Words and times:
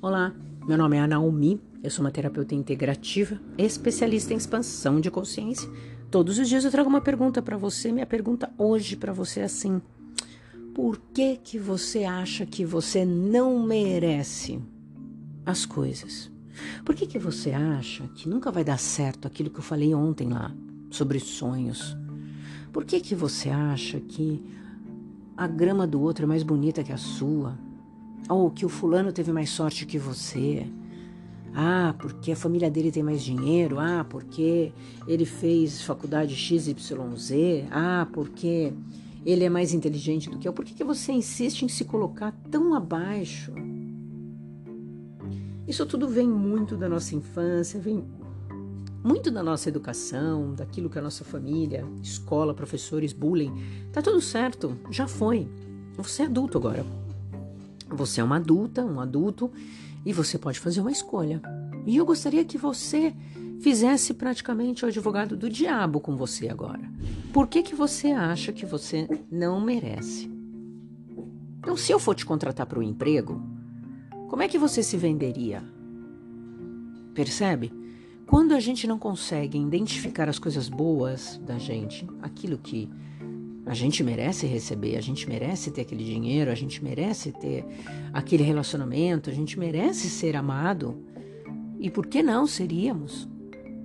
Olá, 0.00 0.32
meu 0.64 0.78
nome 0.78 0.96
é 0.96 1.04
Naomi, 1.08 1.60
eu 1.82 1.90
sou 1.90 2.04
uma 2.04 2.12
terapeuta 2.12 2.54
integrativa, 2.54 3.36
especialista 3.58 4.32
em 4.32 4.36
expansão 4.36 5.00
de 5.00 5.10
consciência. 5.10 5.68
Todos 6.08 6.38
os 6.38 6.48
dias 6.48 6.64
eu 6.64 6.70
trago 6.70 6.88
uma 6.88 7.00
pergunta 7.00 7.42
para 7.42 7.56
você. 7.56 7.90
Minha 7.90 8.06
pergunta 8.06 8.48
hoje 8.56 8.94
para 8.94 9.12
você 9.12 9.40
é 9.40 9.44
assim: 9.44 9.82
por 10.72 11.00
que 11.12 11.36
que 11.38 11.58
você 11.58 12.04
acha 12.04 12.46
que 12.46 12.64
você 12.64 13.04
não 13.04 13.60
merece 13.60 14.60
as 15.44 15.66
coisas? 15.66 16.30
Por 16.84 16.94
que 16.94 17.04
que 17.04 17.18
você 17.18 17.50
acha 17.50 18.06
que 18.14 18.28
nunca 18.28 18.52
vai 18.52 18.62
dar 18.62 18.78
certo 18.78 19.26
aquilo 19.26 19.50
que 19.50 19.58
eu 19.58 19.64
falei 19.64 19.92
ontem 19.96 20.28
lá 20.28 20.54
sobre 20.92 21.18
sonhos? 21.18 21.96
Por 22.72 22.84
que 22.84 23.00
que 23.00 23.16
você 23.16 23.50
acha 23.50 23.98
que 23.98 24.40
a 25.36 25.48
grama 25.48 25.88
do 25.88 26.00
outro 26.00 26.22
é 26.22 26.28
mais 26.28 26.44
bonita 26.44 26.84
que 26.84 26.92
a 26.92 26.96
sua? 26.96 27.58
Ou 28.28 28.50
que 28.50 28.64
o 28.64 28.68
fulano 28.68 29.12
teve 29.12 29.32
mais 29.32 29.50
sorte 29.50 29.86
que 29.86 29.98
você. 29.98 30.66
Ah, 31.54 31.94
porque 31.98 32.32
a 32.32 32.36
família 32.36 32.70
dele 32.70 32.92
tem 32.92 33.02
mais 33.02 33.22
dinheiro. 33.22 33.78
Ah, 33.78 34.04
porque 34.08 34.72
ele 35.06 35.24
fez 35.24 35.82
faculdade 35.82 36.34
XYZ. 36.34 37.66
Ah, 37.70 38.06
porque 38.12 38.72
ele 39.24 39.44
é 39.44 39.50
mais 39.50 39.72
inteligente 39.72 40.30
do 40.30 40.38
que 40.38 40.46
eu. 40.46 40.52
Por 40.52 40.64
que, 40.64 40.74
que 40.74 40.84
você 40.84 41.12
insiste 41.12 41.62
em 41.62 41.68
se 41.68 41.84
colocar 41.84 42.32
tão 42.50 42.74
abaixo? 42.74 43.52
Isso 45.66 45.84
tudo 45.84 46.08
vem 46.08 46.26
muito 46.26 46.76
da 46.76 46.88
nossa 46.88 47.14
infância, 47.14 47.78
vem 47.78 48.02
muito 49.04 49.30
da 49.30 49.42
nossa 49.42 49.68
educação, 49.68 50.54
daquilo 50.54 50.88
que 50.88 50.98
a 50.98 51.02
nossa 51.02 51.24
família, 51.24 51.86
escola, 52.02 52.54
professores, 52.54 53.12
bullying. 53.12 53.52
Tá 53.92 54.00
tudo 54.00 54.20
certo, 54.20 54.78
já 54.90 55.06
foi. 55.06 55.48
Você 55.96 56.22
é 56.22 56.26
adulto 56.26 56.58
agora. 56.58 56.84
Você 57.90 58.20
é 58.20 58.24
uma 58.24 58.36
adulta, 58.36 58.84
um 58.84 59.00
adulto, 59.00 59.50
e 60.04 60.12
você 60.12 60.38
pode 60.38 60.60
fazer 60.60 60.80
uma 60.80 60.90
escolha. 60.90 61.40
E 61.86 61.96
eu 61.96 62.04
gostaria 62.04 62.44
que 62.44 62.58
você 62.58 63.14
fizesse 63.60 64.14
praticamente 64.14 64.84
o 64.84 64.88
advogado 64.88 65.36
do 65.36 65.50
diabo 65.50 66.00
com 66.00 66.16
você 66.16 66.48
agora. 66.48 66.90
Por 67.32 67.48
que, 67.48 67.62
que 67.62 67.74
você 67.74 68.08
acha 68.08 68.52
que 68.52 68.64
você 68.64 69.08
não 69.30 69.60
merece? 69.60 70.30
Então, 71.58 71.76
se 71.76 71.92
eu 71.92 71.98
for 71.98 72.14
te 72.14 72.24
contratar 72.24 72.66
para 72.66 72.78
o 72.78 72.82
emprego, 72.82 73.42
como 74.28 74.42
é 74.42 74.48
que 74.48 74.58
você 74.58 74.82
se 74.82 74.96
venderia? 74.96 75.62
Percebe? 77.14 77.72
Quando 78.26 78.52
a 78.52 78.60
gente 78.60 78.86
não 78.86 78.98
consegue 78.98 79.58
identificar 79.58 80.28
as 80.28 80.38
coisas 80.38 80.68
boas 80.68 81.40
da 81.44 81.58
gente, 81.58 82.06
aquilo 82.22 82.58
que 82.58 82.88
a 83.68 83.74
gente 83.74 84.02
merece 84.02 84.46
receber, 84.46 84.96
a 84.96 85.00
gente 85.02 85.28
merece 85.28 85.70
ter 85.70 85.82
aquele 85.82 86.02
dinheiro, 86.02 86.50
a 86.50 86.54
gente 86.54 86.82
merece 86.82 87.30
ter 87.32 87.66
aquele 88.14 88.42
relacionamento, 88.42 89.28
a 89.28 89.32
gente 89.32 89.58
merece 89.58 90.08
ser 90.08 90.34
amado. 90.36 90.96
E 91.78 91.90
por 91.90 92.06
que 92.06 92.22
não 92.22 92.46
seríamos? 92.46 93.28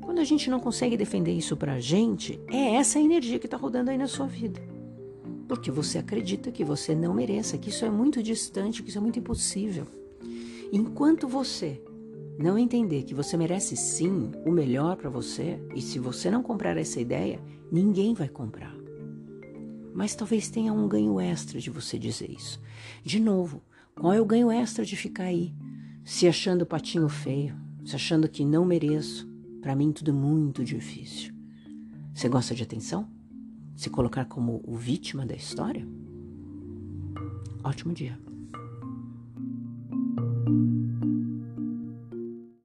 Quando 0.00 0.18
a 0.18 0.24
gente 0.24 0.48
não 0.48 0.60
consegue 0.60 0.96
defender 0.96 1.32
isso 1.32 1.58
pra 1.58 1.78
gente, 1.78 2.40
é 2.48 2.76
essa 2.76 2.98
a 2.98 3.02
energia 3.02 3.38
que 3.38 3.46
tá 3.46 3.58
rodando 3.58 3.90
aí 3.90 3.98
na 3.98 4.06
sua 4.06 4.26
vida. 4.26 4.62
Porque 5.46 5.70
você 5.70 5.98
acredita 5.98 6.50
que 6.50 6.64
você 6.64 6.94
não 6.94 7.12
mereça, 7.12 7.58
que 7.58 7.68
isso 7.68 7.84
é 7.84 7.90
muito 7.90 8.22
distante, 8.22 8.82
que 8.82 8.88
isso 8.88 8.98
é 8.98 9.02
muito 9.02 9.18
impossível. 9.18 9.86
Enquanto 10.72 11.28
você 11.28 11.82
não 12.38 12.56
entender 12.58 13.02
que 13.02 13.14
você 13.14 13.36
merece 13.36 13.76
sim 13.76 14.32
o 14.46 14.50
melhor 14.50 14.96
para 14.96 15.10
você, 15.10 15.60
e 15.74 15.82
se 15.82 15.98
você 15.98 16.30
não 16.30 16.42
comprar 16.42 16.78
essa 16.78 16.98
ideia, 16.98 17.38
ninguém 17.70 18.14
vai 18.14 18.28
comprar. 18.28 18.75
Mas 19.96 20.14
talvez 20.14 20.50
tenha 20.50 20.74
um 20.74 20.86
ganho 20.86 21.18
extra 21.18 21.58
de 21.58 21.70
você 21.70 21.98
dizer 21.98 22.30
isso. 22.30 22.60
De 23.02 23.18
novo, 23.18 23.62
qual 23.94 24.12
é 24.12 24.20
o 24.20 24.26
ganho 24.26 24.50
extra 24.50 24.84
de 24.84 24.94
ficar 24.94 25.24
aí, 25.24 25.54
se 26.04 26.28
achando 26.28 26.66
patinho 26.66 27.08
feio, 27.08 27.56
se 27.82 27.96
achando 27.96 28.28
que 28.28 28.44
não 28.44 28.66
mereço? 28.66 29.26
Para 29.62 29.74
mim, 29.74 29.90
tudo 29.92 30.10
é 30.10 30.14
muito 30.14 30.62
difícil. 30.62 31.32
Você 32.12 32.28
gosta 32.28 32.54
de 32.54 32.62
atenção? 32.62 33.08
Se 33.74 33.88
colocar 33.88 34.26
como 34.26 34.62
o 34.66 34.76
vítima 34.76 35.24
da 35.24 35.34
história? 35.34 35.88
Ótimo 37.64 37.94
dia. 37.94 38.18